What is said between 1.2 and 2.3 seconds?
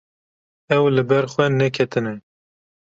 xwe neketine.